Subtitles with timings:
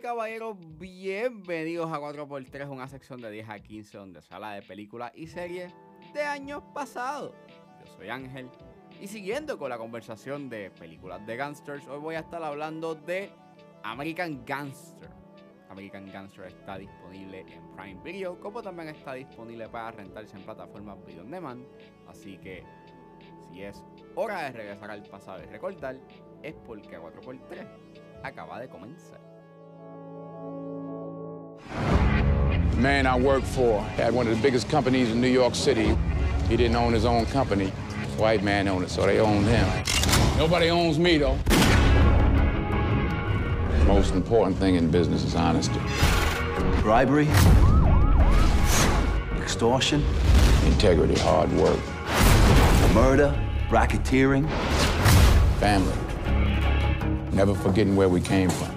[0.00, 5.12] caballeros, bienvenidos a 4x3, una sección de 10 a 15 donde se habla de películas
[5.14, 5.72] y series
[6.12, 7.34] de años pasados.
[7.80, 8.50] Yo soy Ángel
[9.00, 13.30] y siguiendo con la conversación de películas de gangsters, hoy voy a estar hablando de
[13.82, 15.10] American Gangster.
[15.68, 21.04] American Gangster está disponible en Prime Video, como también está disponible para rentarse en plataformas
[21.04, 21.66] video on demand.
[22.08, 22.64] Así que
[23.48, 23.84] si es
[24.14, 25.98] hora de regresar al pasado y recordar,
[26.42, 27.66] es porque 4x3
[28.22, 29.33] acaba de comenzar.
[32.76, 35.96] Man I worked for had one of the biggest companies in New York City.
[36.48, 37.68] He didn't own his own company.
[38.16, 39.66] White man owned it, so they owned him.
[40.36, 41.38] Nobody owns me, though.
[43.86, 45.80] Most important thing in business is honesty.
[46.80, 47.28] Bribery,
[49.40, 50.04] extortion,
[50.66, 51.78] Integrity, hard work,
[52.94, 54.48] murder, racketeering.
[55.60, 55.92] family.
[57.32, 58.70] Never forgetting where we came from.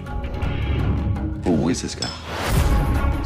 [1.44, 2.10] Who is this guy?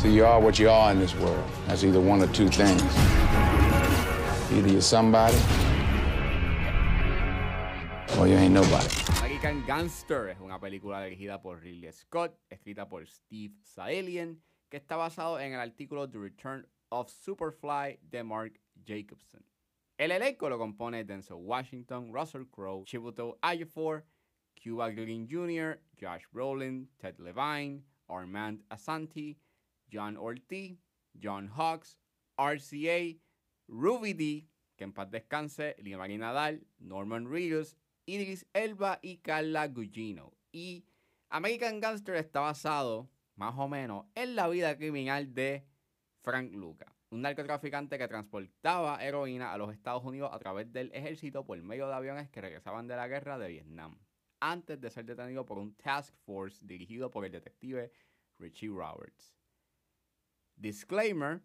[0.02, 1.48] So you are what you are in this world.
[1.68, 2.82] That's either one or two things.
[4.52, 5.38] Either you're somebody,
[8.18, 8.88] or you ain't nobody.
[9.20, 14.96] American Gangster es una película dirigida por Ridley Scott, escrita por Steve Saelian, que está
[14.96, 19.46] basado en el artículo The Return of Superfly de Mark Jacobson.
[20.00, 24.04] El elenco lo compone Denzel Washington, Russell Crowe, Chiwetel Ejiofor,
[24.56, 29.38] Cuba Gooding Jr., Josh Brolin, Ted Levine, Armand Asanti,
[29.92, 30.80] John Ortiz,
[31.22, 31.98] John Hawks,
[32.38, 33.20] RCA,
[33.68, 40.34] Ruby D, que en paz descanse, Limari Nadal, Norman Reedus, Idris Elba y Carla Gugino.
[40.52, 40.86] Y
[41.30, 45.66] American Gangster está basado, más o menos, en la vida criminal de
[46.22, 51.46] Frank Luca, un narcotraficante que transportaba heroína a los Estados Unidos a través del ejército
[51.46, 53.98] por medio de aviones que regresaban de la guerra de Vietnam,
[54.40, 57.92] antes de ser detenido por un task force dirigido por el detective
[58.40, 59.41] Richie Roberts.
[60.62, 61.42] Disclaimer,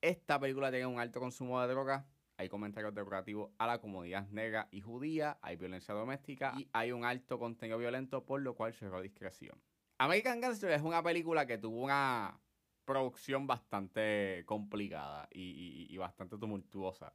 [0.00, 2.04] esta película tiene un alto consumo de drogas,
[2.36, 7.04] hay comentarios decorativos a la comunidad negra y judía, hay violencia doméstica y hay un
[7.04, 9.60] alto contenido violento, por lo cual cerró discreción.
[9.98, 12.40] American Gangster es una película que tuvo una
[12.84, 17.12] producción bastante complicada y, bastante tumultuosa.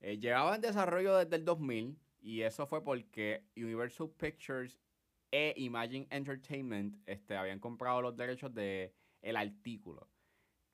[0.00, 4.80] Eh, llevaba en desarrollo desde el 2000 y eso fue porque Universal Pictures
[5.30, 8.94] e Imagine Entertainment este, habían comprado los derechos de
[9.36, 10.08] artículo.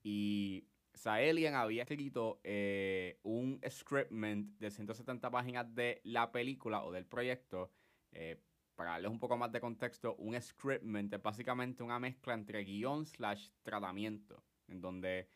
[0.09, 7.07] Y Saelian había escrito eh, un scriptment de 170 páginas de la película o del
[7.07, 7.73] proyecto.
[8.13, 8.41] eh,
[8.77, 13.05] para darles un poco más de contexto, un scriptment es básicamente una mezcla entre guion
[13.05, 15.29] slash tratamiento, en donde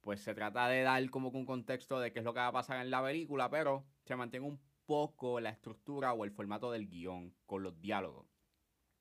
[0.00, 2.48] pues se trata de dar como que un contexto de qué es lo que va
[2.48, 6.72] a pasar en la película, pero se mantiene un poco la estructura o el formato
[6.72, 8.26] del guion con los diálogos.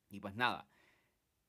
[0.09, 0.69] Y pues nada,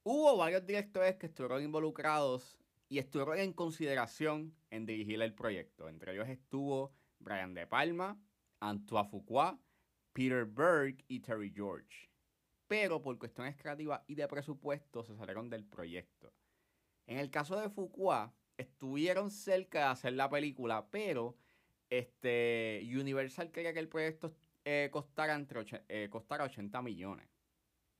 [0.02, 2.59] hubo varios directores que estuvieron involucrados
[2.90, 5.88] y estuvieron en consideración en dirigir el proyecto.
[5.88, 8.20] Entre ellos estuvo Brian De Palma,
[8.58, 9.58] Antoine Fuqua,
[10.12, 12.10] Peter Berg y Terry George.
[12.66, 16.34] Pero por cuestiones creativas y de presupuesto se salieron del proyecto.
[17.06, 21.36] En el caso de Fuqua, estuvieron cerca de hacer la película, pero
[21.90, 24.34] este, Universal quería que el proyecto
[24.64, 27.28] eh, costara, entre eh, costara 80 millones.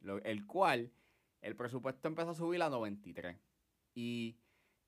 [0.01, 0.93] Lo- el cual
[1.43, 3.39] el presupuesto empezó a subir a 93.
[3.95, 4.37] Y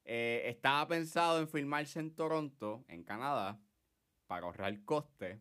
[0.04, 3.60] eh, estaba pensado en filmarse en Toronto, en Canadá,
[4.26, 5.40] para ahorrar costes,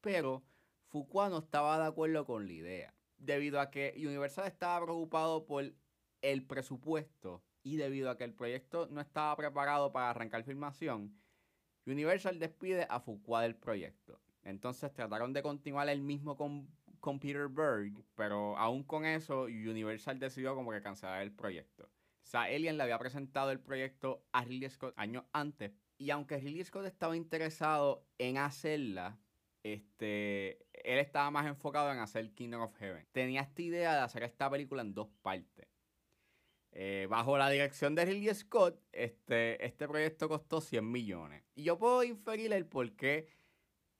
[0.00, 0.44] pero
[0.88, 5.72] Fuqua no estaba de acuerdo con la idea, debido a que Universal estaba preocupado por
[6.22, 11.14] el presupuesto y debido a que el proyecto no estaba preparado para arrancar filmación,
[11.86, 14.20] Universal despide a Fuqua del proyecto.
[14.42, 16.68] Entonces trataron de continuar el mismo con,
[17.00, 21.90] con Peter Berg, pero aún con eso Universal decidió como que cancelar el proyecto.
[22.28, 26.84] Saelian le había presentado el proyecto a Ridley Scott años antes y aunque Ridley Scott
[26.84, 29.18] estaba interesado en hacerla,
[29.62, 33.06] este, él estaba más enfocado en hacer Kingdom of Heaven.
[33.12, 35.68] Tenía esta idea de hacer esta película en dos partes.
[36.72, 41.42] Eh, bajo la dirección de Ridley Scott, este, este proyecto costó 100 millones.
[41.54, 43.26] Y yo puedo inferir el por qué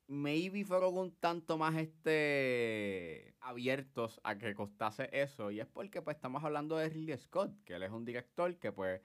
[0.08, 5.50] maybe fueron un tanto más este, abiertos a que costase eso.
[5.50, 8.72] Y es porque pues estamos hablando de Ridley Scott, que él es un director que
[8.72, 9.00] pues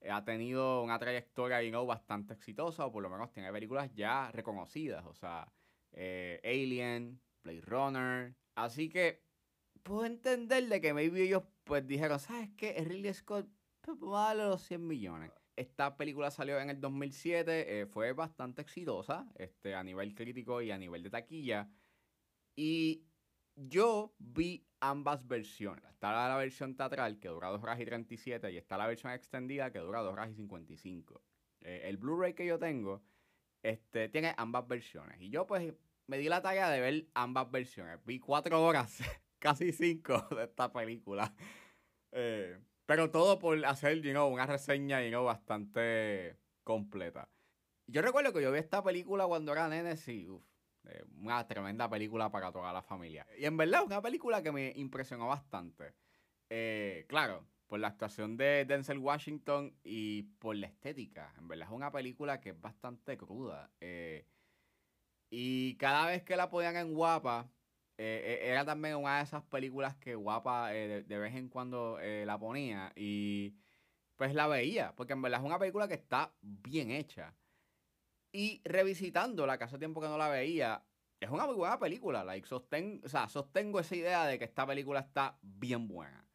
[0.00, 3.92] eh, ha tenido una trayectoria you know, bastante exitosa, o por lo menos tiene películas
[3.94, 5.04] ya reconocidas.
[5.06, 5.52] O sea,
[5.92, 8.34] eh, Alien, Blade Runner.
[8.54, 9.22] Así que
[9.82, 12.72] puedo entender de que maybe ellos pues dijeron, ¿sabes qué?
[12.84, 13.48] Ridley Scott,
[13.80, 15.32] pues darle los 100 millones.
[15.56, 20.70] Esta película salió en el 2007, eh, fue bastante exitosa este, a nivel crítico y
[20.70, 21.70] a nivel de taquilla.
[22.54, 23.06] Y
[23.54, 25.84] yo vi ambas versiones.
[25.90, 29.72] Está la versión teatral que dura 2 horas y 37 y está la versión extendida
[29.72, 31.22] que dura 2 horas y 55.
[31.62, 33.02] Eh, el Blu-ray que yo tengo
[33.62, 35.20] este, tiene ambas versiones.
[35.20, 35.72] Y yo pues
[36.06, 37.98] me di la tarea de ver ambas versiones.
[38.04, 38.98] Vi 4 horas,
[39.38, 41.34] casi 5 de esta película.
[42.12, 47.28] Eh, pero todo por hacer you una reseña you bastante completa.
[47.86, 50.42] Yo recuerdo que yo vi esta película cuando era nene, sí, uf,
[50.88, 53.26] eh, una tremenda película para toda la familia.
[53.38, 55.94] Y en verdad, una película que me impresionó bastante.
[56.48, 61.34] Eh, claro, por la actuación de Denzel Washington y por la estética.
[61.38, 63.70] En verdad, es una película que es bastante cruda.
[63.80, 64.26] Eh,
[65.30, 67.50] y cada vez que la ponían en Guapa,
[67.98, 72.92] era también una de esas películas que Guapa de, de, vez en cuando la ponía.
[72.94, 73.56] Y
[74.16, 77.34] pues la veía, porque en verdad es una película que está bien hecha.
[78.32, 80.84] Y revisitándola, que hace tiempo que no la veía,
[81.20, 82.24] es una muy buena película.
[82.24, 86.28] Like, sosten, o sea, sostengo esa idea de que esta película está bien buena.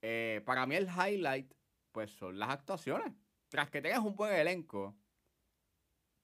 [0.00, 1.52] Eh, para mí el highlight,
[1.92, 3.12] pues son las actuaciones.
[3.48, 4.96] Tras que tengas un buen elenco,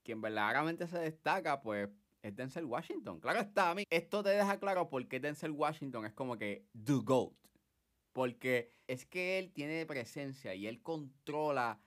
[0.02, 1.90] quien verdaderamente se destaca, pues
[2.22, 3.20] es Denzel Washington.
[3.20, 6.66] Claro está, a mí esto te deja claro por qué Denzel Washington es como que
[6.72, 7.34] the GOAT.
[8.12, 11.80] Porque es que él tiene presencia y él controla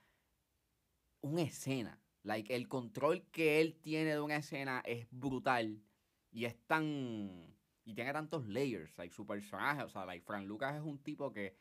[1.21, 2.01] una escena.
[2.23, 5.81] Like, el control que él tiene de una escena es brutal.
[6.31, 7.55] Y es tan.
[7.83, 8.95] Y tiene tantos layers.
[8.97, 9.83] Like, su personaje.
[9.83, 11.57] O sea, like, Frank Lucas es un tipo que.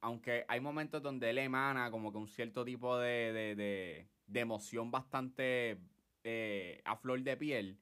[0.00, 4.90] Aunque hay momentos donde él emana como que un cierto tipo de, de, de, emoción
[4.90, 5.78] bastante
[6.24, 7.78] eh, a flor de piel.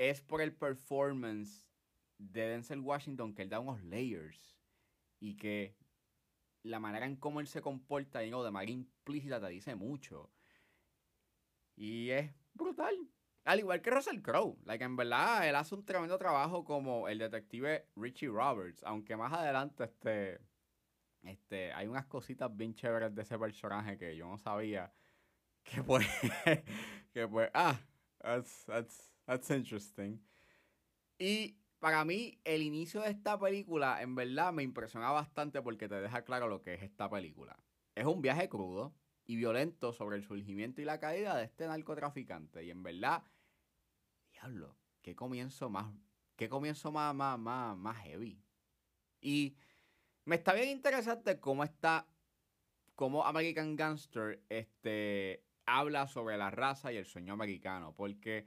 [0.00, 1.68] Es por el performance
[2.16, 4.58] de Denzel Washington que él da unos layers.
[5.18, 5.76] Y que
[6.62, 10.30] la manera en cómo él se comporta, digo, de manera implícita, te dice mucho.
[11.76, 12.96] Y es brutal.
[13.44, 14.56] Al igual que Russell Crowe.
[14.64, 18.82] Like, en verdad, él hace un tremendo trabajo como el detective Richie Roberts.
[18.84, 20.40] Aunque más adelante, este.
[21.24, 24.94] Este, hay unas cositas bien chéveres de ese personaje que yo no sabía.
[25.62, 26.06] Que pues.
[27.12, 27.50] que pues.
[27.52, 27.78] Ah,
[28.22, 30.20] that's, that's, that's interesting.
[31.18, 36.00] Y para mí, el inicio de esta película, en verdad, me impresiona bastante porque te
[36.00, 37.58] deja claro lo que es esta película.
[37.94, 38.94] Es un viaje crudo
[39.26, 42.64] y violento sobre el surgimiento y la caída de este narcotraficante.
[42.64, 43.22] Y en verdad,
[44.32, 45.94] diablo, qué comienzo más,
[46.36, 48.42] qué comienzo más, más, más, más heavy.
[49.20, 49.56] Y
[50.24, 52.06] me está bien interesante cómo está,
[52.94, 57.94] cómo American Gangster este, habla sobre la raza y el sueño americano.
[57.94, 58.46] Porque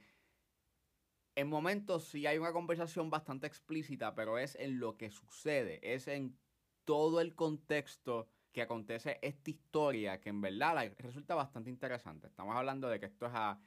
[1.36, 6.08] en momentos sí hay una conversación bastante explícita, pero es en lo que sucede, es
[6.08, 6.38] en
[6.84, 12.28] todo el contexto que acontece esta historia que en verdad resulta bastante interesante.
[12.28, 13.60] Estamos hablando de que esto es a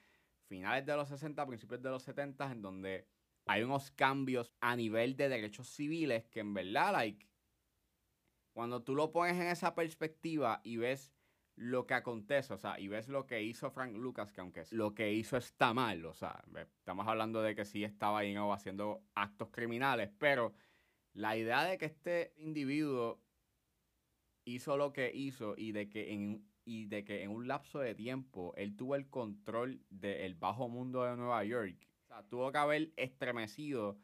[0.47, 3.09] finales de los 60, principios de los 70, en donde
[3.45, 7.27] hay unos cambios a nivel de derechos civiles que en verdad, like,
[8.53, 11.13] cuando tú lo pones en esa perspectiva y ves
[11.57, 14.93] lo que acontece, o sea, y ves lo que hizo Frank Lucas, que aunque lo
[14.93, 19.49] que hizo está mal, o sea, estamos hablando de que sí estaba ahí haciendo actos
[19.49, 20.53] criminales, pero
[21.13, 23.19] la idea de que este individuo
[24.45, 27.95] hizo lo que hizo y de que en, y de que en un lapso de
[27.95, 31.89] tiempo él tuvo el control del bajo mundo de Nueva York.
[32.03, 33.97] O sea, tuvo que haber estremecido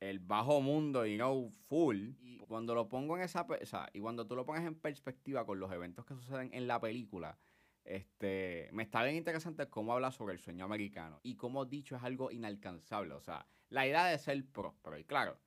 [0.00, 2.10] el bajo mundo y no full.
[2.20, 5.44] Y cuando lo pongo en esa, o sea, y cuando tú lo pones en perspectiva
[5.46, 7.38] con los eventos que suceden en la película,
[7.84, 12.02] este, me está bien interesante cómo habla sobre el sueño americano y como dicho es
[12.02, 14.98] algo inalcanzable, o sea, la idea de ser próspero.
[14.98, 15.38] Y claro,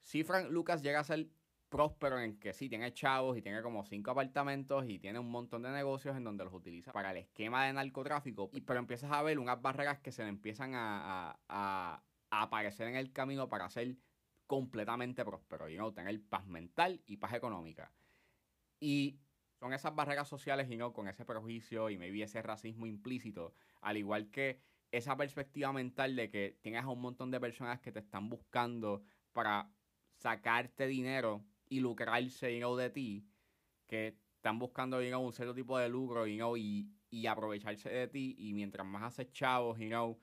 [0.00, 1.28] si Frank Lucas llega a ser
[1.72, 5.62] próspero en que sí, tiene chavos y tiene como cinco apartamentos y tiene un montón
[5.62, 8.50] de negocios en donde los utiliza para el esquema de narcotráfico.
[8.52, 12.02] Y, pero empiezas a ver unas barreras que se le empiezan a, a,
[12.32, 13.96] aparecer en el camino para ser
[14.46, 15.68] completamente próspero.
[15.68, 17.92] Y no tener paz mental y paz económica.
[18.80, 19.20] Y
[19.60, 23.54] son esas barreras sociales y no con ese prejuicio y maybe ese racismo implícito.
[23.82, 24.60] Al igual que
[24.90, 29.02] esa perspectiva mental de que tienes a un montón de personas que te están buscando
[29.32, 29.70] para
[30.16, 33.28] sacarte dinero y lucrarse you de ti,
[33.86, 38.34] que están buscando you un cierto tipo de lucro you y, y aprovecharse de ti
[38.38, 40.18] y mientras más haces chavos, you know,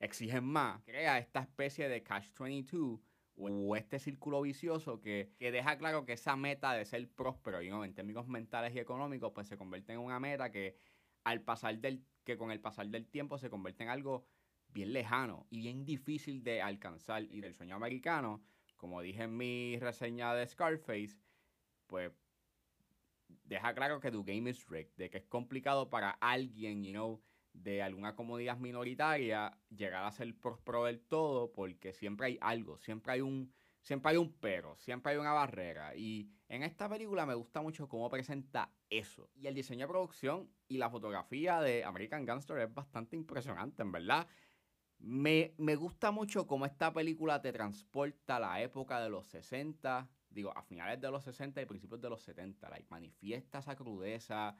[0.00, 0.82] exigen más.
[0.84, 3.00] Crea esta especie de Cash 22
[3.36, 7.68] o este círculo vicioso que, que, deja claro que esa meta de ser próspero you
[7.68, 10.76] know, en términos mentales y económicos pues se convierte en una meta que
[11.22, 14.26] al pasar del que con el pasar del tiempo se convierte en algo
[14.70, 18.42] bien lejano y bien difícil de alcanzar y del sueño americano
[18.78, 21.18] como dije en mi reseña de Scarface,
[21.86, 22.12] pues
[23.44, 27.20] deja claro que tu game is rigged, de que es complicado para alguien, you know,
[27.62, 33.12] de alguna comunidad minoritaria llegar a ser próspero del todo, porque siempre hay algo, siempre
[33.12, 33.52] hay un
[33.88, 35.96] siempre hay un pero, siempre hay una barrera.
[35.96, 39.30] Y en esta película me gusta mucho cómo presenta eso.
[39.34, 43.92] Y el diseño de producción y la fotografía de American Gangster es bastante impresionante, en
[43.92, 44.28] verdad.
[44.98, 50.10] Me, me gusta mucho cómo esta película te transporta a la época de los 60,
[50.28, 52.68] digo, a finales de los 60 y principios de los 70.
[52.68, 54.56] Like, manifiesta esa crudeza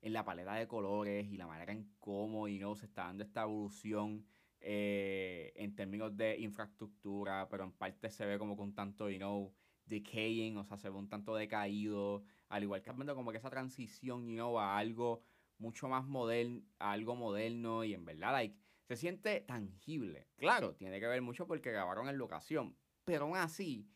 [0.00, 1.92] en la paleta de colores y la manera en
[2.40, 4.26] cómo you know, se está dando esta evolución
[4.60, 9.54] eh, en términos de infraestructura, pero en parte se ve como con tanto, you know,
[9.84, 13.50] decaying, o sea, se ve un tanto decaído, al igual que viendo como que esa
[13.50, 15.22] transición, you know, a algo
[15.58, 20.28] mucho más moderno, algo moderno y en verdad, like, se siente tangible.
[20.36, 23.88] Claro, tiene que ver mucho porque grabaron en locación, pero aún así,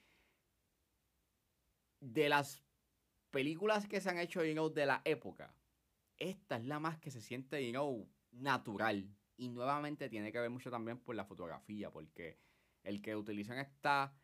[2.00, 2.62] de las
[3.30, 5.56] películas que se han hecho, you know, de la época,
[6.18, 9.08] esta es la más que se siente, you know, natural.
[9.36, 12.38] Y nuevamente tiene que ver mucho también por la fotografía, porque
[12.82, 14.14] el que utilizan esta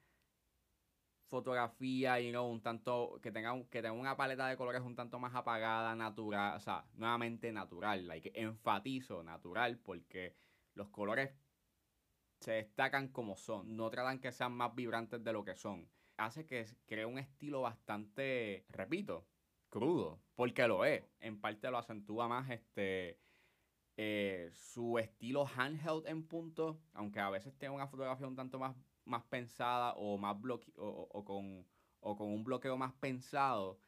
[1.29, 5.19] fotografía, you know, un tanto, que tenga, que tenga una paleta de colores un tanto
[5.19, 10.35] más apagada, natural, o sea, nuevamente natural, like, enfatizo natural, porque
[10.75, 11.33] los colores
[12.41, 15.89] se destacan como son, no tratan que sean más vibrantes de lo que son.
[16.17, 19.27] Hace que cree un estilo bastante, repito,
[19.69, 21.05] crudo, porque lo es.
[21.21, 23.21] En parte lo acentúa más este
[24.03, 28.75] eh, su estilo handheld en punto, aunque a veces tiene una fotografía un tanto más,
[29.05, 30.39] más pensada o, más
[30.77, 31.67] o, con,
[32.01, 33.79] o con un bloqueo más pensado,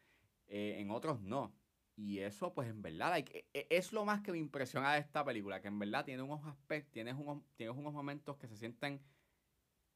[0.49, 1.57] eh, en otros no.
[1.97, 5.25] Y eso, pues en verdad, e, e, es lo más que me impresiona de esta
[5.25, 9.03] película, que en verdad tiene unos aspectos, tienes unos, tienes unos momentos que se sienten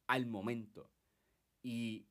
[0.06, 0.90] al momento.
[1.62, 2.08] Y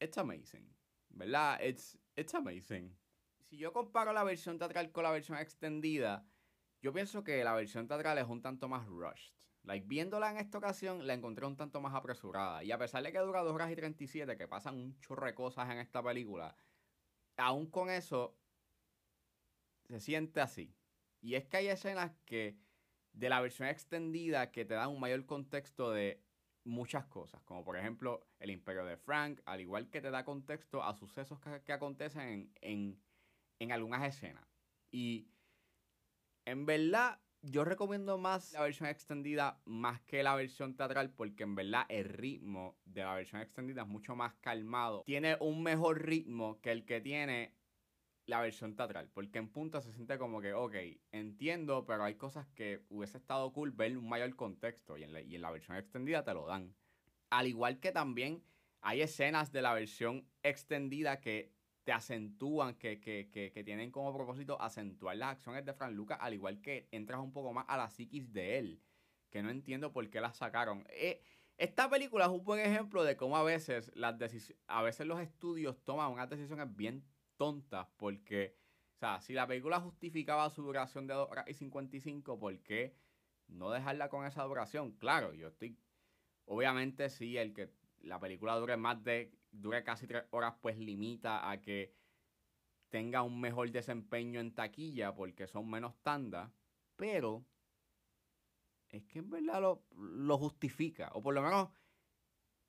[0.00, 0.70] it's amazing,
[1.08, 1.62] ¿verdad?
[1.62, 2.94] It's, it's amazing.
[3.40, 6.28] Si yo comparo la versión teatral con la versión extendida,
[6.84, 9.32] yo pienso que la versión teatral es un tanto más rushed.
[9.62, 12.62] Like, viéndola en esta ocasión, la encontré un tanto más apresurada.
[12.62, 15.34] Y a pesar de que dura 2 horas y 37, que pasan un chorro de
[15.34, 16.54] cosas en esta película,
[17.38, 18.36] aún con eso,
[19.88, 20.76] se siente así.
[21.22, 22.58] Y es que hay escenas que
[23.14, 26.22] de la versión extendida que te dan un mayor contexto de
[26.64, 30.82] muchas cosas, como por ejemplo el imperio de Frank, al igual que te da contexto
[30.82, 33.00] a sucesos que, acontecen en,
[33.58, 34.46] en, algunas escenas.
[34.90, 35.30] Y
[36.44, 41.54] en verdad yo recomiendo más la versión extendida más que la versión teatral porque en
[41.54, 45.02] verdad el ritmo de la versión extendida es mucho más calmado.
[45.04, 47.54] Tiene un mejor ritmo que el que tiene
[48.26, 50.74] la versión teatral, porque en punto se siente como que, ok,
[51.12, 55.20] entiendo, pero hay cosas que hubiese estado cool ver un mayor contexto y en, la,
[55.20, 56.74] y en la versión extendida te lo dan.
[57.28, 58.42] Al igual que también
[58.80, 61.53] hay escenas de la versión extendida que
[61.84, 66.18] te acentúan, que, que, que, que, tienen como propósito acentuar las acciones de Frank Lucas,
[66.20, 68.82] al igual que entras un poco más a la psiquis de él,
[69.30, 70.86] que no entiendo por qué la sacaron.
[70.88, 71.22] Eh,
[71.56, 74.16] esta película es un buen ejemplo de cómo a veces, las
[74.66, 77.04] a veces los estudios toman unas decisiones bien
[77.36, 78.56] tontas porque,
[78.96, 82.96] o sea, si la película justificaba su duración de 2 horas y 55, ¿por qué
[83.46, 84.92] no dejarla con esa duración?
[84.92, 85.78] Claro, yo estoy,
[86.46, 91.50] obviamente sí, el que la película dure más de, dure casi 3 horas, pues limita
[91.50, 91.94] a que
[92.90, 96.50] tenga un mejor desempeño en taquilla porque son menos tandas,
[96.96, 97.44] pero
[98.88, 101.70] es que en verdad lo, lo justifica, o por lo menos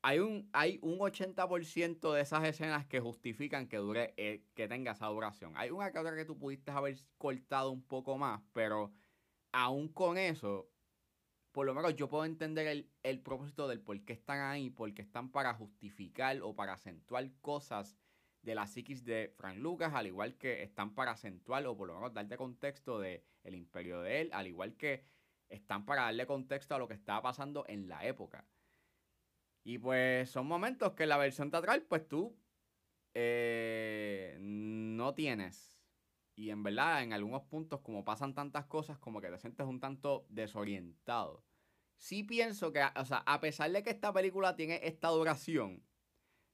[0.02, 4.92] hay un, hay un 80% de esas escenas que justifican que dure, eh, que tenga
[4.92, 5.54] esa duración.
[5.56, 8.94] Hay una que otra que tú pudiste haber cortado un poco más, pero
[9.52, 10.70] aún con eso,
[11.56, 15.02] por lo menos yo puedo entender el, el propósito del por qué están ahí, porque
[15.02, 17.98] están para justificar o para acentuar cosas
[18.42, 21.96] de la psiquis de Frank Lucas, al igual que están para acentuar o por lo
[21.96, 25.06] menos darte contexto de imperio de él, al igual que
[25.48, 28.46] están para darle contexto a lo que estaba pasando en la época.
[29.64, 32.38] Y pues son momentos que en la versión teatral, pues tú
[33.14, 35.75] eh, no tienes.
[36.36, 39.80] Y en verdad, en algunos puntos, como pasan tantas cosas, como que te sientes un
[39.80, 41.44] tanto desorientado.
[41.98, 45.82] Sí pienso que, o sea, a pesar de que esta película tiene esta duración,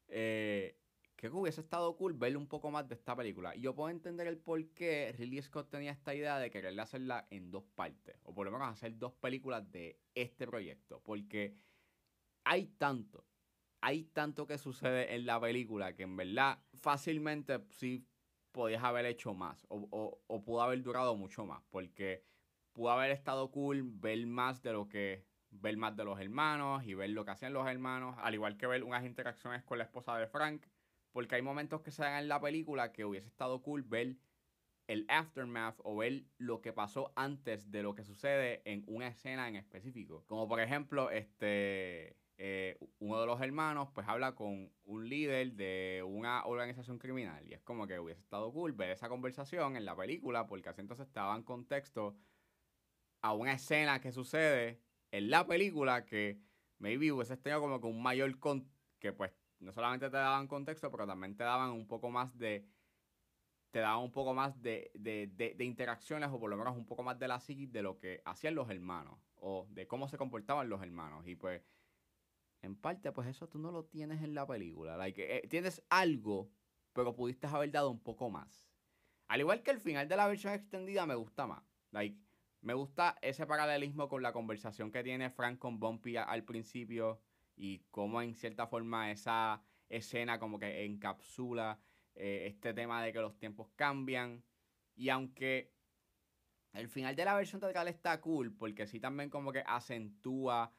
[0.07, 0.77] eh,
[1.15, 3.55] creo que hubiese estado cool verle un poco más de esta película.
[3.55, 7.27] Y yo puedo entender el por qué Ridley Scott tenía esta idea de quererle hacerla
[7.31, 8.15] en dos partes.
[8.23, 11.01] O por lo menos hacer dos películas de este proyecto.
[11.03, 11.55] Porque
[12.43, 13.25] hay tanto,
[13.81, 18.07] hay tanto que sucede en la película que en verdad fácilmente sí
[18.51, 22.23] podías haber hecho más o, o, pudo haber durado mucho más porque
[22.73, 26.93] pudo haber estado cool ver más de lo que ver más de los hermanos y
[26.93, 30.15] ver lo que hacían los hermanos, al igual que ver unas interacciones con la esposa
[30.17, 30.65] de Frank,
[31.11, 34.15] porque hay momentos que se dan en la película que hubiese estado cool ver
[34.87, 39.47] el aftermath o ver lo que pasó antes de lo que sucede en una escena
[39.47, 40.23] en específico.
[40.27, 46.03] Como por ejemplo, este eh, uno de los hermanos pues habla con un líder de
[46.03, 49.95] una organización criminal y es como que hubiese estado cool ver esa conversación en la
[49.95, 52.17] película porque así entonces estaba en contexto
[53.21, 56.41] a una escena que sucede en la película que
[56.79, 60.89] maybe hubiese tenido como que un mayor con que pues no solamente te daban contexto
[60.89, 62.65] pero también te daban un poco más de
[63.71, 66.85] te daban un poco más de, de, de, de interacciones o por lo menos un
[66.85, 70.17] poco más de la psiquis de lo que hacían los hermanos o de cómo se
[70.17, 71.63] comportaban los hermanos y pues
[72.61, 74.95] en parte, pues eso tú no lo tienes en la película.
[74.95, 76.51] Like, eh, tienes algo,
[76.93, 78.69] pero pudiste haber dado un poco más.
[79.27, 81.63] Al igual que el final de la versión extendida me gusta más.
[81.91, 82.19] Like,
[82.61, 87.19] me gusta ese paralelismo con la conversación que tiene Frank con Bumpy al principio
[87.55, 91.79] y cómo en cierta forma esa escena como que encapsula
[92.15, 94.43] eh, este tema de que los tiempos cambian.
[94.95, 95.73] Y aunque
[96.73, 100.73] el final de la versión teatral está cool, porque sí también como que acentúa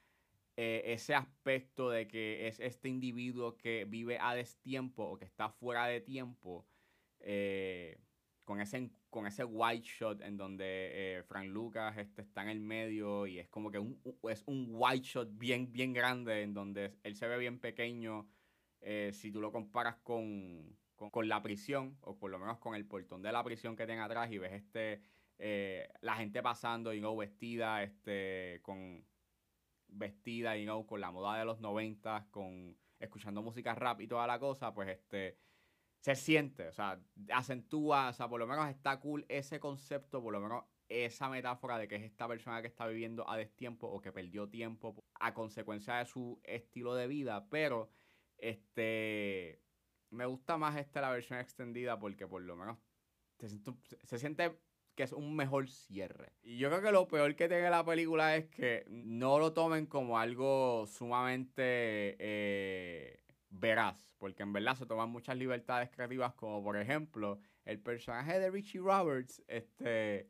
[0.56, 5.48] eh, ese aspecto de que es este individuo que vive a destiempo o que está
[5.48, 6.66] fuera de tiempo,
[7.20, 7.98] eh,
[8.44, 13.26] con, ese, con ese white shot en donde Frank Lucas este, está en el medio
[13.26, 17.16] y es como que un, es un white shot bien, bien grande en donde él
[17.16, 18.28] se ve bien pequeño
[19.12, 20.76] si tú lo comparas con,
[21.10, 24.02] con, la prisión o por lo menos con el portón de la prisión que tiene
[24.02, 25.02] atrás y ves este...
[26.00, 29.04] la gente pasando y no vestida este, con,
[29.88, 34.38] vestida, y con la moda de los 90, con escuchando música rap y toda la
[34.38, 35.38] cosa, pues este
[35.98, 37.00] se siente, o sea,
[37.32, 41.78] acentúa, o sea, por lo menos está cool ese concepto, por lo menos esa metáfora
[41.78, 45.32] de que es esta persona que está viviendo a destiempo o que perdió tiempo a
[45.32, 47.88] consecuencia de su estilo de vida, pero
[48.36, 49.62] este
[50.12, 52.78] me gusta más esta la versión extendida porque por lo menos
[54.04, 54.56] se, siente
[54.94, 56.32] que es un mejor cierre.
[56.42, 59.86] Y yo creo que lo peor que tiene la película es que no lo tomen
[59.86, 66.76] como algo sumamente eh, veraz, porque en verdad se toman muchas libertades creativas, como por
[66.76, 70.28] ejemplo el personaje de Richie Roberts, este,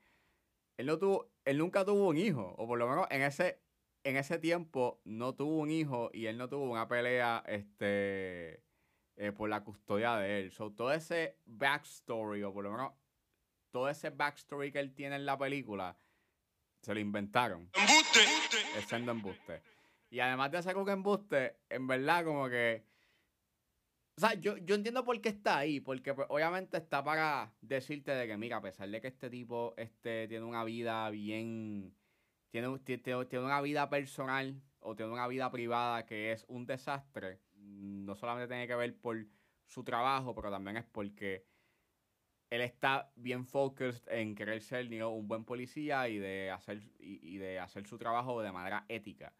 [0.76, 3.60] él no tuvo, él nunca tuvo un hijo, o por lo menos en ese,
[4.04, 8.62] en ese tiempo no tuvo un hijo y él no tuvo una pelea, este,
[9.16, 10.50] eh, por la custodia de él.
[10.50, 12.92] So, todo ese backstory, o por lo menos
[13.70, 15.96] todo ese backstory que él tiene en la película,
[16.82, 17.70] se lo inventaron.
[17.74, 18.20] ¡Embuste!
[18.76, 19.62] Es siendo embuste.
[20.10, 22.84] Y además de hacer un embuste, en verdad como que...
[24.16, 28.12] O sea, yo, yo entiendo por qué está ahí, porque pues, obviamente está para decirte
[28.12, 31.96] de que, mira, a pesar de que este tipo este, tiene una vida bien...
[32.50, 37.40] Tiene, tiene, tiene una vida personal o tiene una vida privada que es un desastre,
[37.62, 39.26] no solamente tiene que ver por
[39.66, 41.46] su trabajo, pero también es porque
[42.50, 47.58] él está bien focused en querer ser un buen policía y de, hacer, y, de
[47.58, 49.32] hacer su trabajo de manera ética.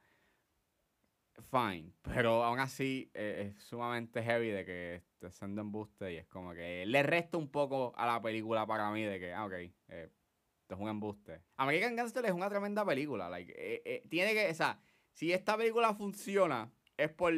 [1.51, 6.27] Fine, pero aún así eh, es sumamente heavy de que esté siendo embuste y es
[6.27, 9.53] como que le resta un poco a la película para mí de que, ah, ok,
[9.53, 11.43] eh, esto es un embuste.
[11.57, 14.81] American Gangster es una tremenda película, like, eh, tiene que, o sea,
[15.13, 17.35] si esta película funciona es por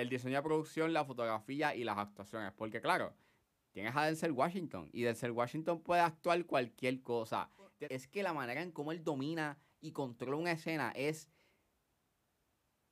[0.00, 3.14] el diseño de producción, la fotografía y las actuaciones, porque claro,
[3.72, 7.50] tienes a Denzel Washington y Denzel Washington puede actuar cualquier cosa.
[7.80, 11.28] Es que la manera en cómo él domina y controla una escena es,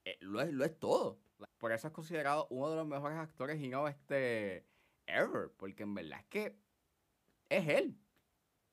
[0.04, 1.18] eh, lo, es lo es todo.
[1.58, 4.66] Por eso es considerado uno de los mejores actores y no este
[5.06, 6.56] ever, porque en verdad es que
[7.48, 7.98] es él.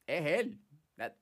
[0.08, 0.62] Es él.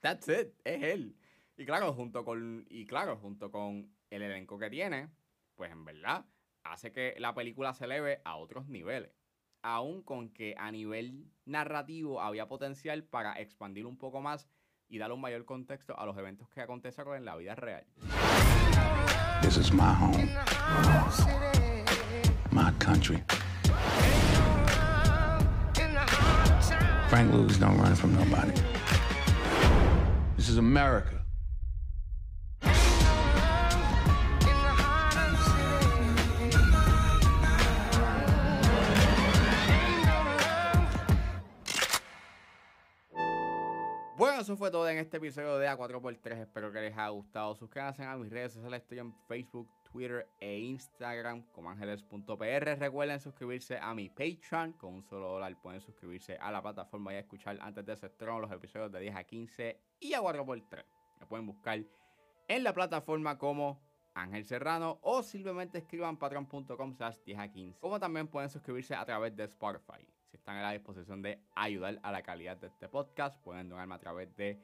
[0.01, 1.17] that's it, es él.
[1.57, 5.09] Y claro, junto con y claro, junto con el elenco que tiene,
[5.55, 6.25] pues en verdad
[6.63, 9.11] hace que la película se eleve a otros niveles
[9.63, 14.47] aún con que a nivel narrativo había potencial para expandir un poco más
[14.89, 17.85] y dar un mayor contexto a los eventos que acontecen en la vida real.
[19.41, 20.29] This is my home.
[22.51, 23.23] My country.
[27.09, 28.53] Frank Lucas don't run from nobody.
[30.35, 31.22] This is America.
[44.43, 46.41] Eso fue todo en este episodio de A4x3.
[46.41, 47.55] Espero que les haya gustado.
[47.55, 48.81] Suscríbanse a mis redes sociales.
[48.81, 52.77] Estoy en Facebook, Twitter e Instagram como ángeles.pr.
[52.77, 54.73] Recuerden suscribirse a mi Patreon.
[54.73, 58.41] Con un solo dólar pueden suscribirse a la plataforma y escuchar antes de ese estreno
[58.41, 60.83] los episodios de 10 a 15 y A4x3.
[61.21, 61.81] Me pueden buscar
[62.49, 63.81] en la plataforma como
[64.13, 67.79] Ángel Serrano o simplemente escriban patreon.com slash 10 a 15.
[67.79, 70.05] Como también pueden suscribirse a través de Spotify
[70.37, 73.99] están a la disposición de ayudar a la calidad de este podcast, pueden donarme a
[73.99, 74.59] través de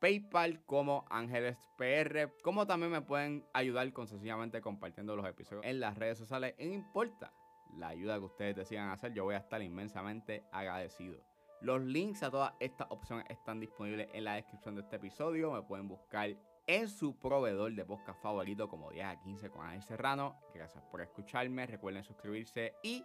[0.00, 5.96] PayPal como Ángeles PR, como también me pueden ayudar concesivamente compartiendo los episodios en las
[5.98, 6.54] redes sociales.
[6.58, 7.32] No importa
[7.76, 11.20] la ayuda que ustedes decidan hacer, yo voy a estar inmensamente agradecido.
[11.60, 15.50] Los links a todas estas opciones están disponibles en la descripción de este episodio.
[15.50, 16.36] Me pueden buscar
[16.68, 20.38] en su proveedor de podcast favorito como 10 a 15 con Ángel Serrano.
[20.54, 21.66] Gracias por escucharme.
[21.66, 23.04] Recuerden suscribirse y